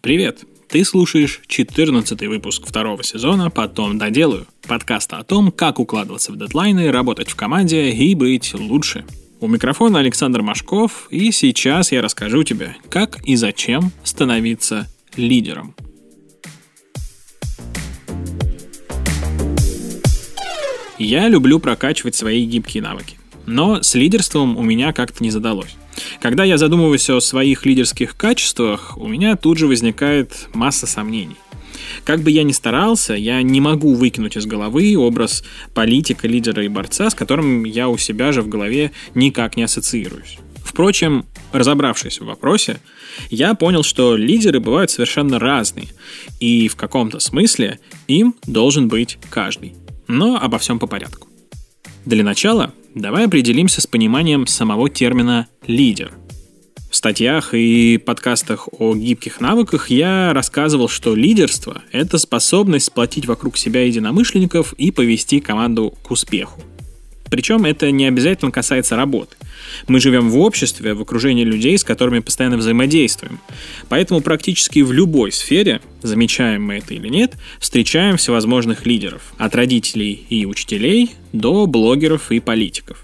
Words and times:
Привет! 0.00 0.44
Ты 0.68 0.84
слушаешь 0.84 1.40
14 1.48 2.20
выпуск 2.28 2.64
второго 2.64 3.02
сезона 3.02 3.50
«Потом 3.50 3.98
доделаю» 3.98 4.46
подкаста 4.68 5.16
о 5.16 5.24
том, 5.24 5.50
как 5.50 5.80
укладываться 5.80 6.30
в 6.30 6.38
дедлайны, 6.38 6.92
работать 6.92 7.28
в 7.28 7.34
команде 7.34 7.90
и 7.90 8.14
быть 8.14 8.54
лучше. 8.54 9.04
У 9.40 9.48
микрофона 9.48 9.98
Александр 9.98 10.42
Машков, 10.42 11.08
и 11.10 11.32
сейчас 11.32 11.90
я 11.90 12.00
расскажу 12.00 12.44
тебе, 12.44 12.76
как 12.88 13.20
и 13.24 13.34
зачем 13.34 13.90
становиться 14.04 14.86
лидером. 15.16 15.74
Я 20.96 21.26
люблю 21.26 21.58
прокачивать 21.58 22.14
свои 22.14 22.44
гибкие 22.44 22.84
навыки, 22.84 23.18
но 23.46 23.82
с 23.82 23.96
лидерством 23.96 24.56
у 24.56 24.62
меня 24.62 24.92
как-то 24.92 25.24
не 25.24 25.32
задалось. 25.32 25.77
Когда 26.20 26.42
я 26.42 26.58
задумываюсь 26.58 27.08
о 27.10 27.20
своих 27.20 27.64
лидерских 27.64 28.16
качествах, 28.16 28.98
у 28.98 29.06
меня 29.06 29.36
тут 29.36 29.58
же 29.58 29.68
возникает 29.68 30.48
масса 30.52 30.86
сомнений. 30.86 31.36
Как 32.04 32.22
бы 32.22 32.30
я 32.30 32.42
ни 32.42 32.52
старался, 32.52 33.14
я 33.14 33.40
не 33.42 33.60
могу 33.60 33.94
выкинуть 33.94 34.36
из 34.36 34.44
головы 34.44 34.96
образ 34.96 35.44
политика, 35.74 36.26
лидера 36.26 36.64
и 36.64 36.68
борца, 36.68 37.10
с 37.10 37.14
которым 37.14 37.64
я 37.64 37.88
у 37.88 37.96
себя 37.98 38.32
же 38.32 38.42
в 38.42 38.48
голове 38.48 38.90
никак 39.14 39.56
не 39.56 39.62
ассоциируюсь. 39.62 40.38
Впрочем, 40.64 41.24
разобравшись 41.52 42.20
в 42.20 42.26
вопросе, 42.26 42.80
я 43.30 43.54
понял, 43.54 43.82
что 43.82 44.16
лидеры 44.16 44.60
бывают 44.60 44.90
совершенно 44.90 45.38
разные, 45.38 45.88
и 46.40 46.68
в 46.68 46.76
каком-то 46.76 47.20
смысле 47.20 47.78
им 48.06 48.34
должен 48.46 48.88
быть 48.88 49.18
каждый. 49.30 49.74
Но 50.08 50.36
обо 50.36 50.58
всем 50.58 50.78
по 50.78 50.86
порядку. 50.86 51.28
Для 52.04 52.24
начала 52.24 52.72
давай 52.94 53.26
определимся 53.26 53.80
с 53.80 53.86
пониманием 53.86 54.46
самого 54.46 54.88
термина 54.90 55.48
«лидер». 55.66 56.12
В 56.90 56.96
статьях 56.96 57.52
и 57.52 57.98
подкастах 57.98 58.68
о 58.72 58.94
гибких 58.94 59.42
навыках 59.42 59.90
я 59.90 60.32
рассказывал, 60.32 60.88
что 60.88 61.14
лидерство– 61.14 61.82
это 61.92 62.16
способность 62.16 62.86
сплотить 62.86 63.26
вокруг 63.26 63.58
себя 63.58 63.84
единомышленников 63.84 64.72
и 64.72 64.90
повести 64.90 65.40
команду 65.40 65.94
к 66.02 66.10
успеху. 66.10 66.62
Причем 67.30 67.66
это 67.66 67.90
не 67.90 68.06
обязательно 68.06 68.50
касается 68.50 68.96
работы. 68.96 69.36
Мы 69.86 70.00
живем 70.00 70.30
в 70.30 70.38
обществе, 70.38 70.94
в 70.94 71.02
окружении 71.02 71.44
людей, 71.44 71.76
с 71.78 71.84
которыми 71.84 72.20
постоянно 72.20 72.56
взаимодействуем. 72.56 73.40
Поэтому 73.88 74.20
практически 74.20 74.80
в 74.80 74.92
любой 74.92 75.32
сфере, 75.32 75.80
замечаем 76.02 76.64
мы 76.64 76.76
это 76.76 76.94
или 76.94 77.08
нет, 77.08 77.34
встречаем 77.60 78.16
всевозможных 78.16 78.86
лидеров. 78.86 79.22
От 79.38 79.54
родителей 79.54 80.26
и 80.28 80.46
учителей 80.46 81.12
до 81.32 81.66
блогеров 81.66 82.30
и 82.30 82.40
политиков. 82.40 83.02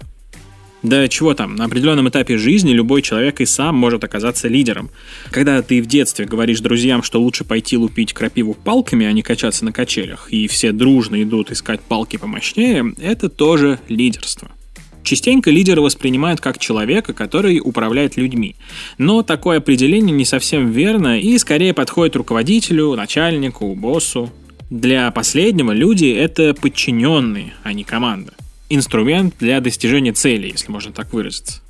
Да 0.85 1.07
чего 1.07 1.33
там, 1.33 1.55
на 1.55 1.65
определенном 1.65 2.09
этапе 2.09 2.37
жизни 2.37 2.71
любой 2.71 3.01
человек 3.01 3.41
и 3.41 3.45
сам 3.47 3.75
может 3.75 4.03
оказаться 4.03 4.47
лидером. 4.47 4.91
Когда 5.31 5.63
ты 5.63 5.81
в 5.81 5.87
детстве 5.87 6.25
говоришь 6.25 6.59
друзьям, 6.59 7.01
что 7.01 7.19
лучше 7.19 7.43
пойти 7.43 7.75
лупить 7.75 8.13
крапиву 8.13 8.53
палками, 8.53 9.07
а 9.07 9.11
не 9.11 9.23
качаться 9.23 9.65
на 9.65 9.71
качелях, 9.71 10.27
и 10.29 10.47
все 10.47 10.71
дружно 10.71 11.23
идут 11.23 11.51
искать 11.51 11.81
палки 11.81 12.17
помощнее, 12.17 12.93
это 12.99 13.29
тоже 13.29 13.79
лидерство. 13.89 14.51
Частенько 15.05 15.51
лидера 15.51 15.79
воспринимают 15.79 16.41
как 16.41 16.57
человека, 16.57 17.13
который 17.13 17.61
управляет 17.63 18.17
людьми. 18.17 18.57
Но 18.97 19.23
такое 19.23 19.59
определение 19.59 20.13
не 20.13 20.25
совсем 20.25 20.71
верно 20.71 21.19
и 21.19 21.37
скорее 21.37 21.73
подходит 21.73 22.17
руководителю, 22.17 22.93
начальнику, 22.95 23.73
боссу. 23.75 24.33
Для 24.69 25.09
последнего 25.11 25.71
люди— 25.71 26.05
это 26.17 26.53
подчиненные, 26.53 27.53
а 27.63 27.71
не 27.71 27.83
команда 27.83 28.33
инструмент 28.69 29.35
для 29.39 29.61
достижения 29.61 30.13
цели, 30.13 30.47
если 30.47 30.71
можно 30.71 30.91
так 30.91 31.13
выразиться. 31.13 31.61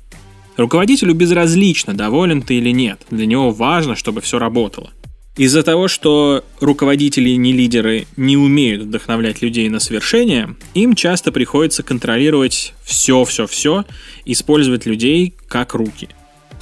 Руководителю 0.56 1.14
безразлично, 1.14 1.94
доволен 1.94 2.40
ты 2.42 2.54
или 2.54 2.70
нет. 2.70 3.02
Для 3.10 3.26
него 3.26 3.50
важно, 3.50 3.94
чтобы 3.94 4.22
все 4.22 4.38
работало. 4.38 4.90
Из-за 5.36 5.62
того, 5.62 5.86
что 5.88 6.44
руководители 6.60 7.30
не 7.30 7.52
лидеры 7.52 8.06
не 8.16 8.36
умеют 8.36 8.82
вдохновлять 8.82 9.42
людей 9.42 9.68
на 9.68 9.80
свершение, 9.80 10.56
им 10.74 10.94
часто 10.94 11.30
приходится 11.30 11.82
контролировать 11.82 12.74
все-все-все, 12.82 13.84
использовать 14.24 14.86
людей 14.86 15.34
как 15.48 15.74
руки 15.74 16.08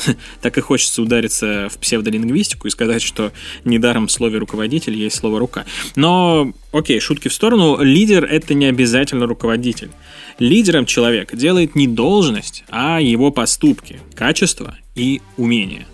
–так 0.42 0.58
и 0.58 0.60
хочется 0.60 1.02
удариться 1.02 1.68
в 1.70 1.78
псевдолингвистику 1.78 2.68
и 2.68 2.70
сказать, 2.70 3.02
что 3.02 3.32
недаром 3.64 4.06
в 4.06 4.12
слове 4.12 4.38
руководитель 4.38 4.96
есть 4.96 5.16
слово 5.16 5.38
рука. 5.38 5.64
Но, 5.96 6.52
окей, 6.72 7.00
шутки 7.00 7.28
в 7.28 7.34
сторону, 7.34 7.78
лидер 7.80 8.24
это 8.24 8.54
не 8.54 8.66
обязательно 8.66 9.26
руководитель. 9.26 9.90
Лидером 10.38 10.86
человек 10.86 11.34
делает 11.34 11.74
не 11.74 11.86
должность, 11.86 12.64
а 12.68 13.00
его 13.00 13.30
поступки, 13.30 14.00
качества 14.14 14.76
и 14.94 15.20
умения. 15.36 15.86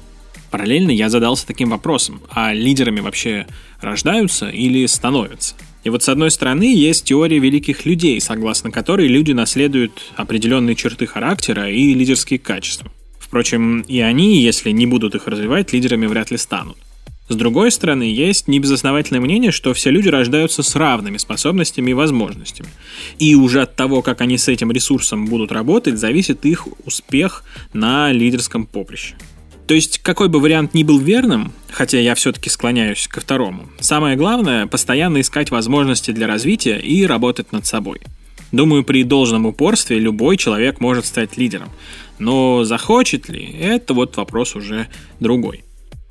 Параллельно 0.51 0.91
я 0.91 1.09
задался 1.09 1.47
таким 1.47 1.71
вопросом, 1.71 2.21
а 2.31 2.53
лидерами 2.53 3.01
вообще 3.01 3.47
рождаются 3.81 4.49
или 4.49 4.87
становятся? 4.87 5.55
И 5.85 5.91
вот 5.91 6.03
с 6.03 6.09
одной 6.09 6.31
стороны 6.31 6.75
есть 6.75 7.05
теория 7.05 7.39
великих 7.39 7.87
людей, 7.87 8.21
согласно 8.21 8.71
которой 8.71 9.09
люди 9.09 9.33
наследуют 9.33 10.13
определенные 10.17 10.75
черты 10.77 11.07
характера 11.07 11.71
и 11.71 11.95
лидерские 11.95 12.39
качества. 12.39 12.91
Впрочем, 13.19 13.83
и 13.83 14.01
они, 14.01 14.43
если 14.43 14.73
не 14.73 14.87
будут 14.87 15.15
их 15.15 15.27
развивать, 15.27 15.73
лидерами 15.73 16.07
вряд 16.07 16.31
ли 16.31 16.37
станут. 16.37 16.77
С 17.29 17.37
другой 17.37 17.71
стороны, 17.71 18.03
есть 18.03 18.49
небезосновательное 18.49 19.21
мнение, 19.21 19.53
что 19.53 19.73
все 19.73 19.91
люди 19.91 20.09
рождаются 20.09 20.65
с 20.65 20.75
равными 20.75 21.17
способностями 21.17 21.93
и 21.93 21.95
возможностями. 21.95 22.69
И 23.21 23.37
уже 23.37 23.63
от 23.63 23.77
того, 23.77 24.03
как 24.03 24.21
они 24.21 24.37
с 24.37 24.49
этим 24.49 24.73
ресурсом 24.73 25.27
будут 25.27 25.53
работать, 25.53 25.97
зависит 25.97 26.45
их 26.45 26.67
успех 26.85 27.45
на 27.73 28.11
лидерском 28.11 28.67
поприще. 28.67 29.15
То 29.71 29.75
есть, 29.75 30.01
какой 30.01 30.29
бы 30.29 30.41
вариант 30.41 30.75
ни 30.75 30.83
был 30.83 30.99
верным, 30.99 31.53
хотя 31.71 32.01
я 32.01 32.17
все-таки 32.17 32.51
склоняюсь 32.51 33.07
ко 33.07 33.21
второму, 33.21 33.69
самое 33.79 34.17
главное– 34.17 34.67
постоянно 34.67 35.21
искать 35.21 35.53
возможности 35.53 36.11
для 36.11 36.27
развития 36.27 36.77
и 36.81 37.07
работать 37.07 37.53
над 37.53 37.67
собой. 37.67 38.01
Думаю, 38.51 38.83
при 38.83 39.05
должном 39.05 39.47
упорстве 39.47 40.01
любой 40.01 40.39
человек 40.39 40.81
может 40.81 41.07
стать 41.07 41.37
лидером. 41.37 41.69
Но 42.19 42.65
захочет 42.65 43.29
ли, 43.29 43.45
это 43.45 43.95
вот 43.95 44.17
вопрос 44.17 44.57
уже 44.57 44.89
другой. 45.21 45.63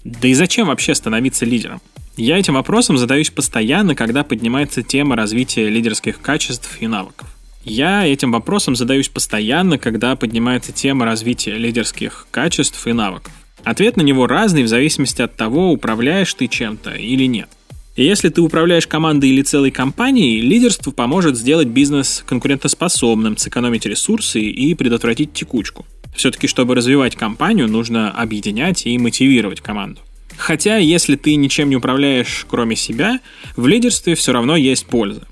Да 0.05 0.29
и 0.29 0.33
зачем 0.35 0.67
вообще 0.67 0.95
становиться 0.95 1.43
лидером? 1.43 1.81
Я 2.15 2.39
этим 2.39 2.53
вопросом 2.53 2.97
задаюсь 2.97 3.29
постоянно, 3.29 3.93
когда 3.93 4.23
поднимается 4.23 4.83
тема 4.83 5.17
развития 5.17 5.67
лидерских 5.67 6.21
качеств 6.21 6.77
и 6.79 6.87
навыков. 6.87 7.27
Я 7.65 8.07
этим 8.07 8.31
вопросом 8.31 8.77
задаюсь 8.77 9.09
постоянно, 9.09 9.77
когда 9.77 10.15
поднимается 10.15 10.71
тема 10.71 11.03
развития 11.03 11.57
лидерских 11.57 12.25
качеств 12.31 12.87
и 12.87 12.93
навыков. 12.93 13.33
Ответ 13.63 13.97
на 13.97 14.01
него 14.01 14.27
разный 14.27 14.63
в 14.63 14.67
зависимости 14.67 15.21
от 15.21 15.35
того, 15.35 15.71
управляешь 15.71 16.33
ты 16.33 16.47
чем-то 16.47 16.91
или 16.91 17.25
нет. 17.25 17.49
И 17.95 18.03
если 18.05 18.29
ты 18.29 18.41
управляешь 18.41 18.87
командой 18.87 19.29
или 19.29 19.41
целой 19.41 19.71
компанией, 19.71 20.39
лидерство 20.39 20.91
поможет 20.91 21.37
сделать 21.37 21.67
бизнес 21.67 22.23
конкурентоспособным, 22.25 23.35
сэкономить 23.37 23.85
ресурсы 23.85 24.41
и 24.41 24.73
предотвратить 24.73 25.33
текучку. 25.33 25.85
Все-таки, 26.15 26.47
чтобы 26.47 26.75
развивать 26.75 27.15
компанию, 27.15 27.67
нужно 27.67 28.09
объединять 28.11 28.85
и 28.85 28.97
мотивировать 28.97 29.61
команду. 29.61 30.01
Хотя, 30.37 30.77
если 30.77 31.17
ты 31.17 31.35
ничем 31.35 31.69
не 31.69 31.75
управляешь, 31.75 32.45
кроме 32.49 32.77
себя, 32.77 33.19
в 33.57 33.67
лидерстве 33.67 34.15
все 34.15 34.31
равно 34.31 34.55
есть 34.55 34.85
польза. 34.85 35.27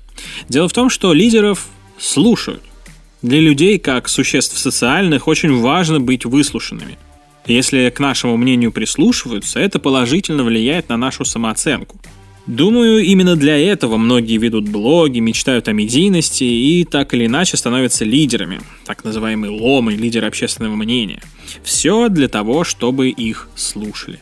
Дело 0.50 0.68
в 0.68 0.72
том, 0.74 0.90
что 0.90 1.14
лидеров 1.14 1.68
слушают. 1.98 2.62
Для 3.22 3.40
людей, 3.40 3.78
как 3.78 4.08
существ 4.08 4.58
социальных, 4.58 5.26
очень 5.26 5.58
важно 5.58 6.00
быть 6.00 6.26
выслушанными. 6.26 6.98
Если 7.48 7.88
к 7.88 7.98
нашему 7.98 8.36
мнению 8.36 8.72
прислушиваются, 8.72 9.58
это 9.58 9.78
положительно 9.78 10.44
влияет 10.44 10.90
на 10.90 10.98
нашу 10.98 11.24
самооценку. 11.24 11.98
Думаю, 12.46 13.02
именно 13.04 13.36
для 13.36 13.58
этого 13.58 13.96
многие 13.96 14.36
ведут 14.36 14.68
блоги, 14.68 15.18
мечтают 15.18 15.66
о 15.68 15.72
медийности 15.72 16.44
и 16.44 16.84
так 16.84 17.12
или 17.14 17.26
иначе 17.26 17.56
становятся 17.56 18.04
лидерами, 18.04 18.60
так 18.86 19.02
называемые 19.02 19.50
ломы, 19.50 19.94
лидеры 19.94 20.26
общественного 20.26 20.76
мнения. 20.76 21.22
Все 21.62 22.08
для 22.08 22.28
того, 22.28 22.64
чтобы 22.64 23.08
их 23.08 23.48
слушали. 23.56 24.20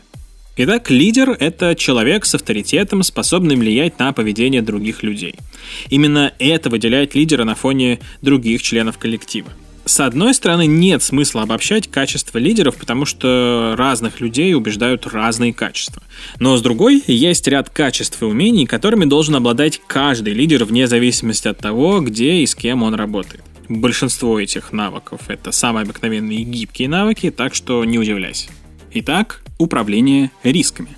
Итак, 0.57 0.89
лидер– 0.89 1.31
это 1.41 1.75
человек 1.75 2.25
с 2.25 2.35
авторитетом, 2.35 3.03
способный 3.03 3.57
влиять 3.57 3.99
на 3.99 4.13
поведение 4.13 4.63
других 4.63 5.03
людей. 5.03 5.35
Именно 5.91 6.33
это 6.39 6.71
выделяет 6.71 7.15
лидера 7.15 7.45
на 7.45 7.55
фоне 7.55 7.99
других 8.23 8.63
членов 8.63 8.99
коллектива. 8.99 9.49
С 9.87 10.01
одной 10.01 10.35
стороны, 10.35 10.67
нет 10.67 11.01
смысла 11.05 11.43
обобщать 11.43 11.89
качества 11.89 12.39
лидеров, 12.39 12.77
потому 12.77 13.05
что 13.05 13.77
разных 13.79 14.21
людей 14.21 14.53
убеждают 14.53 15.07
разные 15.07 15.55
качества. 15.55 16.03
Но 16.41 16.57
с 16.57 16.61
другой, 16.61 17.05
есть 17.07 17.47
ряд 17.47 17.71
качеств 17.71 18.21
и 18.21 18.25
умений, 18.25 18.67
которыми 18.67 19.05
должен 19.05 19.37
обладать 19.37 19.81
каждый 19.87 20.35
лидер 20.35 20.65
вне 20.65 20.89
зависимости 20.89 21.47
от 21.47 21.59
того, 21.59 22.01
где 22.01 22.39
и 22.39 22.47
с 22.47 22.57
кем 22.57 22.83
он 22.83 22.95
работает. 22.95 23.45
Большинство 23.69 24.41
этих 24.41 24.73
навыков— 24.73 25.21
это 25.29 25.53
самые 25.53 25.85
обыкновенные 25.85 26.43
гибкие 26.43 26.89
навыки, 26.89 27.31
так 27.31 27.55
что 27.55 27.85
не 27.85 28.01
удивляйся. 28.01 28.49
Итак, 28.93 29.45
управление 29.57 30.33
рисками. 30.43 30.97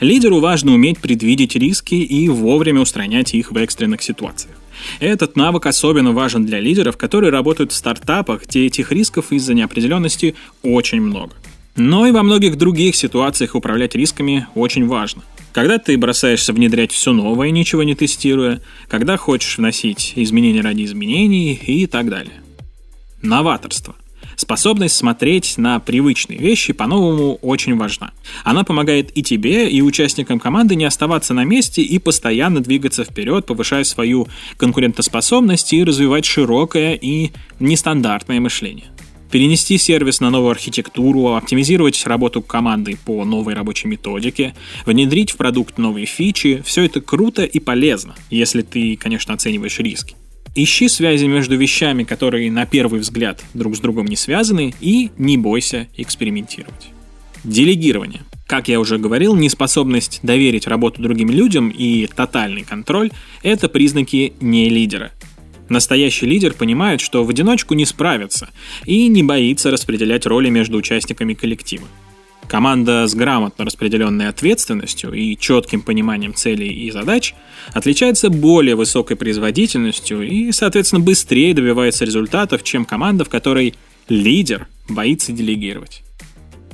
Лидеру 0.00 0.40
важно 0.40 0.72
уметь 0.72 0.98
предвидеть 0.98 1.56
риски 1.56 1.96
и 1.96 2.26
вовремя 2.30 2.80
устранять 2.80 3.34
их 3.34 3.52
в 3.52 3.56
экстренных 3.58 4.00
ситуациях. 4.00 4.59
Этот 4.98 5.36
навык 5.36 5.66
особенно 5.66 6.12
важен 6.12 6.44
для 6.44 6.60
лидеров, 6.60 6.96
которые 6.96 7.30
работают 7.30 7.72
в 7.72 7.76
стартапах, 7.76 8.46
где 8.46 8.66
этих 8.66 8.92
рисков 8.92 9.32
из-за 9.32 9.54
неопределенности 9.54 10.34
очень 10.62 11.00
много. 11.00 11.34
Но 11.76 12.06
и 12.06 12.12
во 12.12 12.22
многих 12.22 12.56
других 12.56 12.96
ситуациях 12.96 13.54
управлять 13.54 13.94
рисками 13.94 14.46
очень 14.54 14.86
важно. 14.86 15.22
Когда 15.52 15.78
ты 15.78 15.96
бросаешься 15.96 16.52
внедрять 16.52 16.92
все 16.92 17.12
новое, 17.12 17.50
ничего 17.50 17.82
не 17.82 17.94
тестируя, 17.94 18.60
когда 18.88 19.16
хочешь 19.16 19.58
вносить 19.58 20.12
изменения 20.16 20.60
ради 20.60 20.84
изменений 20.84 21.54
и 21.54 21.86
так 21.86 22.08
далее. 22.08 22.34
Новаторство. 23.22 23.94
Способность 24.40 24.96
смотреть 24.96 25.58
на 25.58 25.80
привычные 25.80 26.38
вещи 26.38 26.72
по-новому 26.72 27.34
очень 27.42 27.76
важна. 27.76 28.12
Она 28.42 28.64
помогает 28.64 29.14
и 29.14 29.22
тебе, 29.22 29.68
и 29.68 29.82
участникам 29.82 30.38
команды 30.40 30.76
не 30.76 30.86
оставаться 30.86 31.34
на 31.34 31.44
месте 31.44 31.82
и 31.82 31.98
постоянно 31.98 32.60
двигаться 32.60 33.04
вперед, 33.04 33.44
повышая 33.44 33.84
свою 33.84 34.28
конкурентоспособность 34.56 35.74
и 35.74 35.84
развивать 35.84 36.24
широкое 36.24 36.94
и 36.94 37.32
нестандартное 37.58 38.40
мышление 38.40 38.86
перенести 39.30 39.78
сервис 39.78 40.18
на 40.20 40.30
новую 40.30 40.50
архитектуру, 40.50 41.34
оптимизировать 41.34 42.04
работу 42.04 42.42
команды 42.42 42.98
по 43.04 43.24
новой 43.24 43.54
рабочей 43.54 43.86
методике, 43.86 44.54
внедрить 44.86 45.30
в 45.30 45.36
продукт 45.36 45.78
новые 45.78 46.06
фичи. 46.06 46.62
Все 46.64 46.84
это 46.84 47.00
круто 47.00 47.44
и 47.44 47.60
полезно, 47.60 48.16
если 48.28 48.62
ты, 48.62 48.96
конечно, 48.96 49.32
оцениваешь 49.32 49.78
риски. 49.78 50.16
Ищи 50.54 50.88
связи 50.88 51.26
между 51.26 51.56
вещами, 51.56 52.02
которые 52.02 52.50
на 52.50 52.66
первый 52.66 53.00
взгляд 53.00 53.42
друг 53.54 53.76
с 53.76 53.80
другом 53.80 54.06
не 54.06 54.16
связаны, 54.16 54.74
и 54.80 55.10
не 55.16 55.36
бойся 55.36 55.88
экспериментировать. 55.96 56.90
Делегирование. 57.44 58.22
Как 58.46 58.66
я 58.66 58.80
уже 58.80 58.98
говорил, 58.98 59.36
неспособность 59.36 60.18
доверить 60.24 60.66
работу 60.66 61.00
другим 61.00 61.30
людям 61.30 61.68
и 61.70 62.08
тотальный 62.08 62.64
контроль– 62.64 63.12
это 63.44 63.68
признаки 63.68 64.32
не 64.40 64.68
лидера. 64.68 65.12
Настоящий 65.68 66.26
лидер 66.26 66.52
понимает, 66.52 67.00
что 67.00 67.24
в 67.24 67.30
одиночку 67.30 67.74
не 67.74 67.86
справится 67.86 68.50
и 68.86 69.06
не 69.06 69.22
боится 69.22 69.70
распределять 69.70 70.26
роли 70.26 70.50
между 70.50 70.76
участниками 70.76 71.34
коллектива. 71.34 71.86
Команда 72.50 73.06
с 73.06 73.14
грамотно 73.14 73.64
распределенной 73.64 74.26
ответственностью 74.26 75.12
и 75.12 75.36
четким 75.36 75.82
пониманием 75.82 76.34
целей 76.34 76.68
и 76.84 76.90
задач 76.90 77.32
отличается 77.72 78.28
более 78.28 78.74
высокой 78.74 79.16
производительностью 79.16 80.22
и, 80.22 80.50
соответственно, 80.50 81.00
быстрее 81.00 81.54
добивается 81.54 82.04
результатов, 82.04 82.64
чем 82.64 82.86
команда, 82.86 83.24
в 83.24 83.28
которой 83.28 83.76
лидер 84.08 84.66
боится 84.88 85.30
делегировать. 85.30 86.02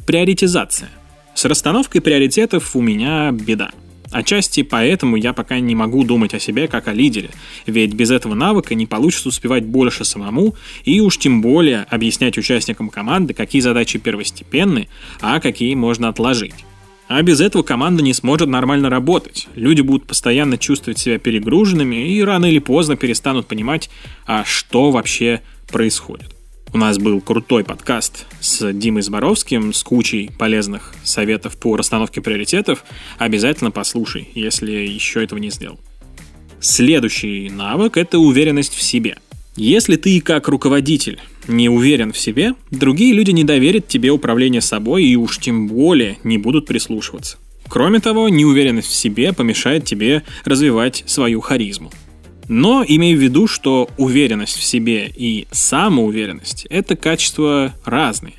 Приоритизация. 0.07 0.89
С 1.35 1.45
расстановкой 1.45 2.01
приоритетов 2.01 2.75
у 2.75 2.81
меня 2.81 3.31
беда. 3.31 3.71
Отчасти 4.11 4.63
поэтому 4.63 5.17
я 5.17 5.33
пока 5.33 5.59
не 5.59 5.75
могу 5.75 6.05
думать 6.05 6.35
о 6.35 6.41
себе 6.41 6.69
как 6.69 6.89
о 6.89 6.93
лидере, 6.93 7.31
ведь 7.67 7.95
без 7.95 8.11
этого 8.11 8.35
навыка 8.35 8.75
не 8.75 8.87
получится 8.87 9.29
успевать 9.29 9.65
больше 9.65 10.05
самому 10.05 10.55
и 10.85 11.01
уж 11.01 11.19
тем 11.19 11.43
более 11.43 11.83
объяснять 11.91 12.39
участникам 12.39 12.89
команды, 12.89 13.35
какие 13.35 13.61
задачи 13.61 13.99
первостепенны, 13.99 14.89
а 15.21 15.41
какие 15.41 15.75
можно 15.75 16.09
отложить. 16.09 16.55
А 17.09 17.23
без 17.23 17.41
этого 17.41 17.63
команда 17.63 18.03
не 18.03 18.13
сможет 18.13 18.49
нормально 18.49 18.91
работать. 18.91 19.49
Люди 19.55 19.81
будут 19.81 20.07
постоянно 20.07 20.59
чувствовать 20.59 20.99
себя 20.99 21.19
перегруженными 21.19 22.13
и 22.13 22.23
рано 22.23 22.47
или 22.47 22.59
поздно 22.59 22.97
перестанут 22.97 23.47
понимать, 23.47 23.91
а 24.27 24.45
что 24.45 24.91
вообще 24.91 25.41
происходит. 25.71 26.36
У 26.73 26.79
нас 26.79 26.99
был 26.99 27.21
крутой 27.21 27.65
подкаст 27.65 28.27
с 28.41 28.73
Димой 28.73 29.03
Зборовским 29.03 29.73
с 29.73 29.83
кучей 29.83 30.31
полезных 30.39 30.95
советов 31.05 31.57
по 31.57 31.77
расстановке 31.77 32.21
приоритетов. 32.21 32.85
Обязательно 33.19 33.71
послушай, 33.71 34.29
если 34.35 34.73
еще 34.73 35.23
этого 35.23 35.39
не 35.39 35.51
сделал. 35.51 35.79
Следующий 36.61 37.49
навык– 37.51 37.97
это 37.99 38.19
уверенность 38.19 38.75
в 38.75 38.83
себе. 38.83 39.19
Если 39.55 39.97
ты 39.97 40.21
как 40.21 40.49
руководитель 40.49 41.19
не 41.49 41.69
уверен 41.69 42.13
в 42.13 42.19
себе, 42.19 42.55
другие 42.71 43.15
люди 43.15 43.31
не 43.31 43.45
доверят 43.45 43.89
тебе 43.89 44.11
управление 44.11 44.61
собой 44.61 45.05
и 45.05 45.17
уж 45.17 45.39
тем 45.39 45.69
более 45.69 46.19
не 46.25 46.37
будут 46.37 46.67
прислушиваться. 46.67 47.39
Кроме 47.69 48.01
того, 48.01 48.29
неуверенность 48.29 48.89
в 48.89 48.95
себе 48.95 49.33
помешает 49.33 49.85
тебе 49.85 50.25
развивать 50.45 51.05
свою 51.07 51.41
харизму. 51.41 51.91
Но 52.49 52.85
имею 52.87 53.19
в 53.19 53.23
виду, 53.23 53.47
что 53.47 53.89
уверенность 53.97 54.57
в 54.57 54.63
себе 54.63 55.13
и 55.15 55.47
самоуверенность– 55.51 56.67
это 56.71 56.97
качества 56.97 57.75
разные. 57.85 58.35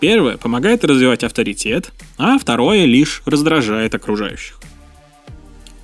Первое 0.00 0.36
помогает 0.36 0.84
развивать 0.84 1.24
авторитет, 1.24 1.92
а 2.18 2.38
второе 2.38 2.84
лишь 2.84 3.22
раздражает 3.26 3.94
окружающих. 3.94 4.60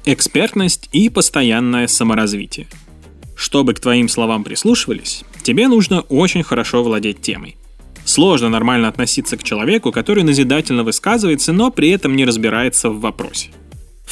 Экспертность 0.05 0.89
и 0.93 1.09
постоянное 1.09 1.87
саморазвитие. 1.87 2.67
Чтобы 3.37 3.75
к 3.75 3.81
твоим 3.81 4.09
словам 4.09 4.45
прислушивались, 4.45 5.25
тебе 5.43 5.69
нужно 5.69 6.01
очень 6.03 6.43
хорошо 6.43 6.83
владеть 6.83 7.23
темой. 7.23 7.57
Сложно 8.05 8.49
нормально 8.49 8.89
относиться 8.89 9.37
к 9.37 9.45
человеку, 9.45 9.93
который 9.93 10.25
назидательно 10.25 10.85
высказывается, 10.85 11.53
но 11.53 11.71
при 11.71 11.91
этом 11.91 12.17
не 12.17 12.25
разбирается 12.25 12.91
в 12.91 13.01
вопросе. 13.01 13.51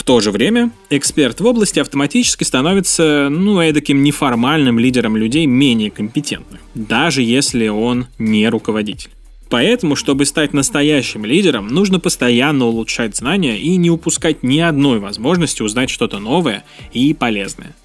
В 0.00 0.02
то 0.02 0.19
же 0.20 0.31
время 0.31 0.70
эксперт 0.88 1.43
в 1.43 1.47
области 1.47 1.79
автоматически 1.79 2.43
становится, 2.43 3.29
ну, 3.31 3.61
эдаким 3.61 4.02
неформальным 4.02 4.79
лидером 4.79 5.14
людей 5.14 5.44
менее 5.44 5.91
компетентных, 5.91 6.58
даже 6.75 7.20
если 7.20 7.69
он 7.69 8.06
не 8.19 8.49
руководитель. 8.49 9.11
Поэтому, 9.50 9.97
чтобы 9.97 10.25
стать 10.25 10.55
настоящим 10.55 11.26
лидером, 11.26 11.69
нужно 11.69 12.00
постоянно 12.00 12.64
улучшать 12.64 13.14
знания 13.14 13.58
и 13.58 13.76
не 13.76 13.91
упускать 13.91 14.43
ни 14.43 14.58
одной 14.58 15.00
возможности 15.00 15.61
узнать 15.61 15.91
что-то 15.91 16.19
новое 16.19 16.64
и 16.94 17.12
полезное. 17.12 17.76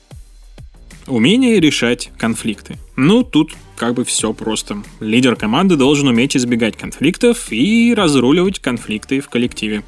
Умение 1.08 1.60
решать 1.60 2.12
конфликты. 2.18 2.78
Ну, 2.96 3.24
тут 3.24 3.52
как 3.76 3.94
бы 3.94 4.06
все 4.06 4.32
просто. 4.32 4.78
Лидер 5.02 5.36
команды 5.36 5.76
должен 5.76 6.08
уметь 6.08 6.38
избегать 6.38 6.78
конфликтов 6.78 7.52
и 7.52 7.94
разруливать 7.94 8.60
конфликты 8.60 9.20
в 9.20 9.28
коллективе. 9.28 9.84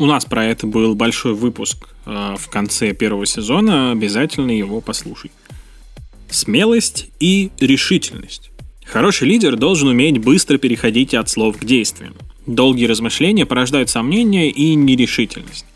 У 0.00 0.06
нас 0.06 0.24
про 0.24 0.46
это 0.46 0.66
был 0.66 0.94
большой 0.94 1.34
выпуск 1.34 1.90
э, 2.06 2.34
в 2.38 2.48
конце 2.48 2.94
первого 2.94 3.26
сезона, 3.26 3.90
обязательно 3.90 4.50
его 4.50 4.80
послушай. 4.80 5.30
Смелость 6.30 7.10
и 7.20 7.50
решительность. 7.60 8.50
Хороший 8.86 9.28
лидер 9.28 9.56
должен 9.56 9.88
уметь 9.88 10.16
быстро 10.16 10.56
переходить 10.56 11.12
от 11.12 11.28
слов 11.28 11.58
к 11.58 11.66
действиям. 11.66 12.14
Долгие 12.46 12.86
размышления 12.86 13.44
порождают 13.44 13.90
сомнения 13.90 14.48
и 14.48 14.74
нерешительность. 14.74 15.66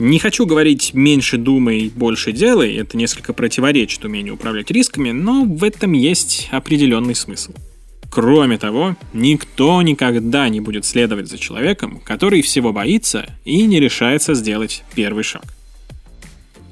Не 0.00 0.18
хочу 0.18 0.46
говорить 0.46 0.92
«меньше 0.92 1.38
думай, 1.38 1.92
больше 1.94 2.32
делай», 2.32 2.74
это 2.74 2.96
несколько 2.96 3.32
противоречит 3.32 4.04
умению 4.04 4.34
управлять 4.34 4.72
рисками, 4.72 5.12
но 5.12 5.44
в 5.44 5.62
этом 5.62 5.92
есть 5.92 6.48
определенный 6.50 7.14
смысл– 7.14 7.52
Кроме 8.10 8.58
того, 8.58 8.96
никто 9.12 9.80
никогда 9.82 10.48
не 10.48 10.60
будет 10.60 10.84
следовать 10.84 11.28
за 11.28 11.38
человеком, 11.38 12.00
который 12.04 12.42
всего 12.42 12.72
боится 12.72 13.36
и 13.44 13.62
не 13.62 13.78
решается 13.78 14.34
сделать 14.34 14.82
первый 14.96 15.22
шаг. 15.22 15.44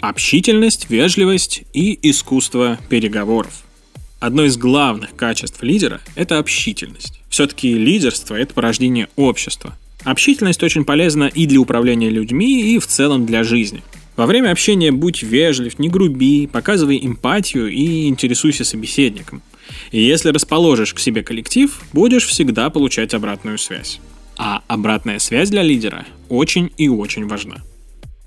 Общительность, 0.00 0.90
вежливость 0.90 1.62
и 1.72 1.96
искусство 2.02 2.78
переговоров. 2.88 3.62
Одно 4.18 4.44
из 4.44 4.56
главных 4.56 5.14
качеств 5.14 5.62
лидера– 5.62 6.00
это 6.16 6.38
общительность. 6.38 7.20
Все-таки 7.30 7.72
лидерство– 7.72 8.34
это 8.36 8.52
порождение 8.52 9.08
общества. 9.14 9.78
Общительность 10.02 10.64
очень 10.64 10.84
полезна 10.84 11.30
и 11.32 11.46
для 11.46 11.60
управления 11.60 12.10
людьми, 12.10 12.74
и 12.74 12.80
в 12.80 12.86
целом 12.88 13.26
для 13.26 13.44
жизни. 13.44 13.84
Во 14.16 14.26
время 14.26 14.50
общения 14.50 14.90
будь 14.90 15.22
вежлив, 15.22 15.78
не 15.78 15.88
груби, 15.88 16.48
показывай 16.48 16.98
эмпатию 17.00 17.68
и 17.68 18.08
интересуйся 18.08 18.64
собеседником– 18.64 19.40
и 19.90 20.00
если 20.00 20.30
расположишь 20.30 20.94
к 20.94 20.98
себе 20.98 21.22
коллектив, 21.22 21.80
будешь 21.92 22.26
всегда 22.26 22.70
получать 22.70 23.14
обратную 23.14 23.58
связь. 23.58 24.00
А 24.36 24.62
обратная 24.68 25.18
связь 25.18 25.50
для 25.50 25.62
лидера 25.62 26.06
очень 26.28 26.70
и 26.76 26.88
очень 26.88 27.26
важна. 27.26 27.56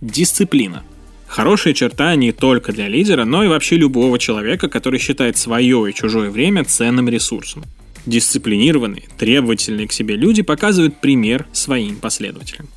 Дисциплина. 0.01 0.83
Хорошая 1.27 1.73
черта 1.73 2.15
не 2.15 2.33
только 2.33 2.73
для 2.73 2.89
лидера, 2.89 3.23
но 3.23 3.43
и 3.43 3.47
вообще 3.47 3.77
любого 3.77 4.19
человека, 4.19 4.67
который 4.67 4.99
считает 4.99 5.37
свое 5.37 5.89
и 5.89 5.93
чужое 5.93 6.29
время 6.29 6.65
ценным 6.65 7.07
ресурсом. 7.07 7.63
Дисциплинированные, 8.05 9.03
требовательные 9.17 9.87
к 9.87 9.93
себе 9.93 10.15
люди 10.15 10.41
показывают 10.41 10.99
пример 10.99 11.45
своим 11.53 11.97
последователям. 11.97 12.67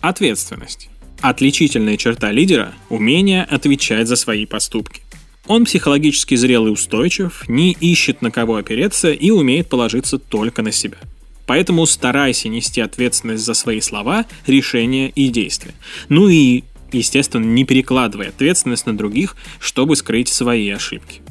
Ответственность. 0.00 0.90
Отличительная 1.20 1.96
черта 1.96 2.30
лидера– 2.30 2.74
умение 2.90 3.42
отвечать 3.42 4.06
за 4.06 4.14
свои 4.14 4.46
поступки. 4.46 5.00
Он 5.46 5.64
психологически 5.64 6.34
зрел 6.34 6.66
и 6.66 6.70
устойчив, 6.70 7.48
не 7.48 7.72
ищет 7.72 8.22
на 8.22 8.30
кого 8.30 8.56
опереться 8.56 9.12
и 9.12 9.30
умеет 9.30 9.68
положиться 9.68 10.18
только 10.18 10.62
на 10.62 10.72
себя. 10.72 10.98
Поэтому 11.46 11.86
старайся 11.86 12.50
нести 12.50 12.82
ответственность 12.82 13.44
за 13.44 13.54
свои 13.54 13.80
слова, 13.80 14.26
решения 14.46 15.08
и 15.08 15.28
действия. 15.28 15.74
Ну 16.10 16.28
и, 16.28 16.64
естественно, 16.92 17.44
не 17.44 17.64
перекладывай 17.64 18.28
ответственность 18.28 18.84
на 18.84 18.94
других, 18.94 19.34
чтобы 19.58 19.96
скрыть 19.96 20.28
свои 20.28 20.68
ошибки. 20.68 21.22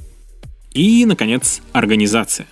И, 0.74 1.06
наконец, 1.06 1.62
организация. 1.72 2.48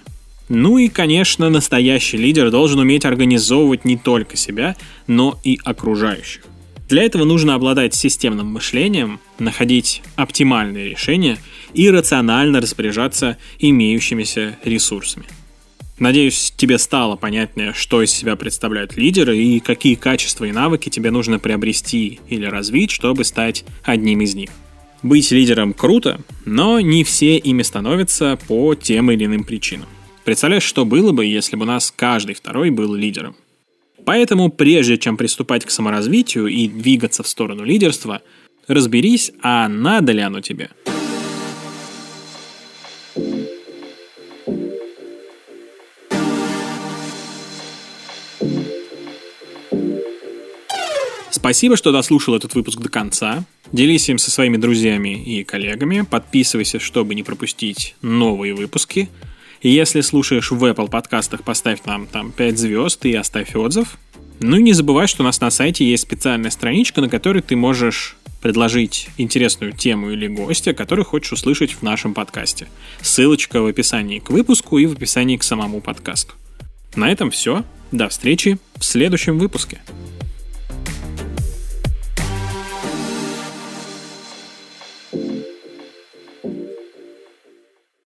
Ну 0.48 0.78
и, 0.78 0.90
конечно, 0.90 1.50
настоящий 1.50 2.18
лидер 2.18 2.52
должен 2.52 2.80
уметь 2.80 3.06
организовывать 3.06 3.84
не 3.84 3.98
только 3.98 4.38
себя, 4.38 4.76
но 5.08 5.40
и 5.44 5.60
окружающих. 5.64 6.44
Для 6.88 7.04
этого 7.04 7.24
нужно 7.24 7.56
обладать 7.56 7.96
системным 7.96 8.48
мышлением, 8.48 9.20
находить 9.40 10.04
оптимальные 10.16 10.90
решения 10.90 11.38
и 11.74 11.90
рационально 11.90 12.62
распоряжаться 12.62 13.38
имеющимися 13.60 14.58
ресурсами. 14.64 15.26
Надеюсь, 15.98 16.54
тебе 16.56 16.78
стало 16.78 17.16
понятнее, 17.16 17.74
что 17.74 18.02
из 18.02 18.12
себя 18.12 18.36
представляют 18.36 18.98
лидеры 18.98 19.38
и 19.38 19.60
какие 19.62 19.96
качества 19.96 20.46
и 20.46 20.52
навыки 20.52 20.90
тебе 20.90 21.10
нужно 21.10 21.40
приобрести 21.40 22.20
или 22.28 22.46
развить, 22.46 22.92
чтобы 22.92 23.24
стать 23.24 23.64
одним 23.84 24.22
из 24.22 24.36
них. 24.36 24.50
Быть 25.02 25.32
лидером 25.32 25.74
круто, 25.74 26.20
но 26.46 26.80
не 26.82 27.04
все 27.04 27.38
ими 27.38 27.64
становятся 27.64 28.38
по 28.48 28.76
тем 28.76 29.10
или 29.12 29.26
иным 29.26 29.44
причинам. 29.44 29.88
Представляешь, 30.26 30.64
что 30.64 30.84
было 30.84 31.12
бы, 31.12 31.26
если 31.26 31.56
бы 31.56 31.64
у 31.64 31.68
нас 31.68 31.94
каждый 31.96 32.36
второй 32.36 32.72
был 32.72 32.94
лидером? 32.94 33.36
Поэтому 34.06 34.50
прежде 34.50 34.98
чем 34.98 35.18
приступать 35.18 35.66
к 35.66 35.72
саморазвитию 35.72 36.48
и 36.48 36.68
двигаться 36.68 37.24
в 37.24 37.28
сторону 37.28 37.64
лидерства, 37.64 38.22
разберись, 38.68 39.32
а 39.42 39.68
надо 39.68 40.12
ли 40.12 40.22
оно 40.22 40.42
тебе– 40.42 40.70
Спасибо, 51.46 51.78
что 51.78 51.92
дослушал 51.92 52.34
этот 52.34 52.56
выпуск 52.56 52.80
до 52.80 52.90
конца. 52.90 53.46
Делись 53.72 54.10
им 54.10 54.18
со 54.18 54.32
своими 54.32 54.58
друзьями 54.58 55.24
и 55.24 55.44
коллегами. 55.44 56.02
Подписывайся, 56.02 56.80
чтобы 56.80 57.14
не 57.14 57.22
пропустить 57.22 57.96
новые 58.02 58.56
выпуски. 58.56 59.10
Если 59.68 60.02
слушаешь 60.02 60.52
в 60.52 60.64
Apple 60.64 60.92
подкастах, 60.92 61.42
поставь 61.42 61.84
нам 61.86 62.06
там 62.06 62.32
5 62.32 62.60
звезд 62.60 63.04
и 63.04 63.16
оставь 63.16 63.56
отзыв. 63.56 63.98
Ну 64.40 64.58
и 64.58 64.62
не 64.62 64.74
забывай, 64.74 65.08
что 65.08 65.24
у 65.24 65.26
нас 65.26 65.42
на 65.42 65.50
сайте 65.50 65.90
есть 65.90 66.04
специальная 66.04 66.52
страничка, 66.52 67.02
на 67.02 67.10
которой 67.10 67.42
ты 67.42 67.56
можешь 67.56 68.16
предложить 68.44 69.10
интересную 69.18 69.72
тему 69.72 70.12
или 70.12 70.28
гостя, 70.28 70.76
который 70.76 71.04
хочешь 71.04 71.32
услышать 71.32 71.72
в 71.72 71.82
нашем 71.82 72.14
подкасте. 72.14 72.68
Ссылочка 73.02 73.60
в 73.60 73.66
описании 73.66 74.20
к 74.20 74.30
выпуску 74.30 74.78
и 74.78 74.86
в 74.86 74.92
описании 74.92 75.38
к 75.38 75.44
самому 75.44 75.82
подкасту. 75.82 76.36
На 76.96 77.12
этом 77.12 77.32
все. 77.32 77.64
До 77.92 78.08
встречи 78.08 78.60
в 78.76 78.86
следующем 78.86 79.40
выпуске. 79.40 79.82